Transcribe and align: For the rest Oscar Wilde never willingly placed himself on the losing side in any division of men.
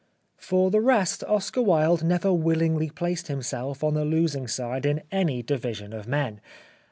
For 0.39 0.71
the 0.71 0.81
rest 0.81 1.23
Oscar 1.27 1.61
Wilde 1.61 2.03
never 2.03 2.33
willingly 2.33 2.89
placed 2.89 3.27
himself 3.27 3.83
on 3.83 3.93
the 3.93 4.03
losing 4.03 4.47
side 4.47 4.83
in 4.83 5.03
any 5.11 5.43
division 5.43 5.93
of 5.93 6.07
men. 6.07 6.41